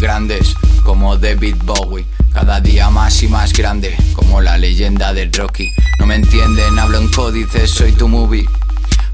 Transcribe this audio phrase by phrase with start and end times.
[0.00, 2.06] grandes, como David Bowie.
[2.32, 5.70] Cada día más y más grande, como la leyenda de Rocky.
[5.98, 8.48] No me entienden, hablo en códices, soy tu movie.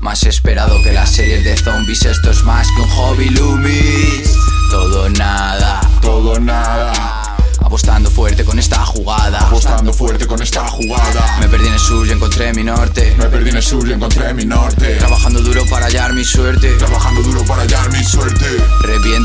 [0.00, 4.38] Más esperado que las series de zombies, esto es más que un hobby, Loomis.
[4.70, 7.36] Todo nada, todo nada.
[7.60, 9.40] Apostando fuerte con esta jugada.
[9.40, 11.38] Apostando fuerte con esta jugada.
[11.40, 13.14] Me perdí en el sur y encontré mi norte.
[13.18, 14.96] Me perdí en el sur y encontré mi norte.
[14.96, 16.70] Trabajando duro para hallar mi suerte.
[16.78, 17.77] Trabajando duro para hallar mi suerte.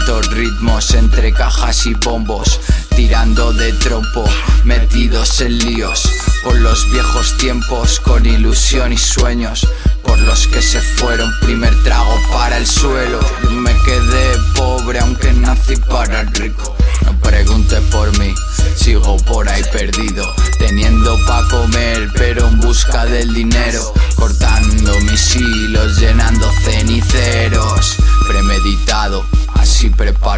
[0.05, 2.59] Ritmos entre cajas y bombos.
[2.93, 4.25] Tirando de trompo,
[4.65, 6.09] metidos en líos.
[6.43, 9.65] Por los viejos tiempos, con ilusión y sueños.
[10.03, 13.19] Por los que se fueron, primer trago para el suelo.
[13.43, 16.75] Yo me quedé pobre aunque nací para el rico.
[17.05, 18.33] No pregunte por mí,
[18.75, 20.35] sigo por ahí perdido.
[20.59, 23.93] Teniendo pa' comer, pero en busca del dinero.
[24.15, 27.92] Cortando mis hilos, llenando ceniceros.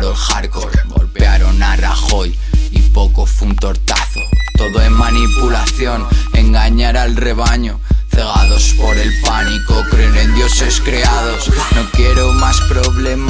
[0.06, 0.84] El hardcore.
[0.88, 2.38] Golpearon a Rajoy
[2.70, 4.20] y poco fue un tortazo.
[4.56, 7.80] Todo es manipulación, engañar al rebaño.
[8.12, 11.50] Cegados por el pánico, creen en dioses creados.
[11.74, 13.25] No quiero más problemas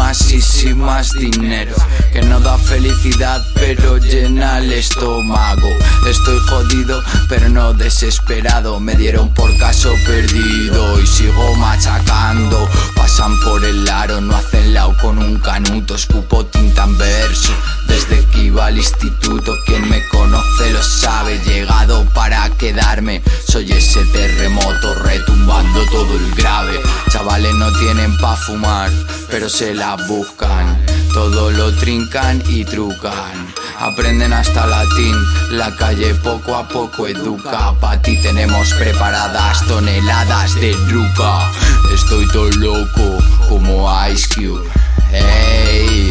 [0.65, 1.75] y más dinero.
[2.11, 5.67] Que no da felicidad, pero llena el estómago.
[6.09, 8.79] Estoy jodido, pero no desesperado.
[8.79, 12.69] Me dieron por caso perdido y sigo machacando.
[12.95, 15.95] Pasan por el aro, no hacen lao con un canuto.
[15.95, 17.53] Escupo tinta verso.
[17.95, 21.39] Desde que iba al instituto, quien me conoce lo sabe.
[21.45, 26.81] Llegado para quedarme, soy ese terremoto retumbando todo el grave.
[27.09, 28.91] Chavales no tienen pa' fumar,
[29.29, 30.77] pero se la buscan.
[31.13, 33.47] Todo lo trincan y trucan.
[33.79, 35.15] Aprenden hasta latín,
[35.51, 37.79] la calle poco a poco educa.
[37.79, 41.49] Pa' ti tenemos preparadas toneladas de ruca.
[41.93, 44.67] Estoy todo loco como Ice Cube.
[45.13, 46.04] Hey,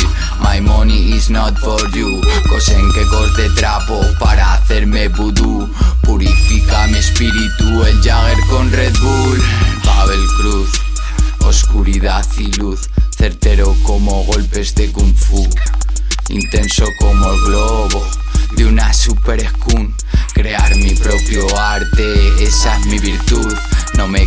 [1.25, 2.21] is not for you.
[2.49, 3.05] Cosen que
[3.43, 5.69] de trapo para hacerme vudú.
[6.03, 9.43] Purifica mi espíritu, el Jagger con Red Bull.
[9.85, 10.71] Pavel Cruz,
[11.47, 12.89] oscuridad y luz.
[13.17, 15.49] Certero como golpes de kung fu.
[16.29, 18.07] Intenso como el globo
[18.57, 19.95] de una super skun.
[20.35, 23.55] Crear mi propio arte, esa es mi virtud.
[23.97, 24.27] No me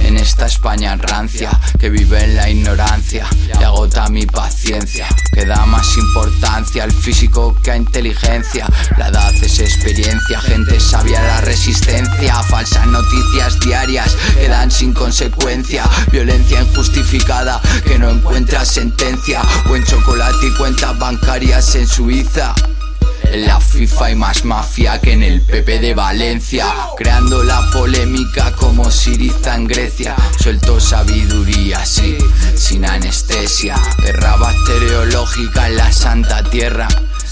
[0.00, 3.26] en esta España rancia que vive en la ignorancia
[3.58, 5.06] y agota mi paciencia.
[5.32, 8.66] Que da más importancia al físico que a inteligencia.
[8.98, 12.42] La edad es experiencia, gente sabia la resistencia.
[12.42, 15.84] Falsas noticias diarias que dan sin consecuencia.
[16.12, 19.40] Violencia injustificada que no encuentra sentencia.
[19.66, 22.54] Buen chocolate y cuentas bancarias en Suiza.
[23.32, 26.66] En la FIFA hay más mafia que en el PP de Valencia
[26.96, 32.16] Creando la polémica como Siriza en Grecia Suelto sabiduría, sí,
[32.54, 36.88] sin anestesia Guerra bacteriológica en la santa tierra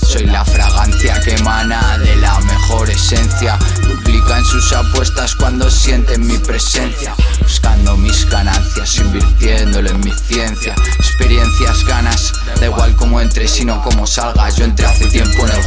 [0.07, 3.59] soy la fragancia que emana de la mejor esencia.
[3.83, 7.15] Duplican sus apuestas cuando sienten mi presencia.
[7.41, 10.75] Buscando mis ganancias, invirtiéndolo en mi ciencia.
[10.99, 14.51] Experiencias, ganas, da igual cómo entre, sino como salga.
[14.51, 15.64] Yo entré hace tiempo en el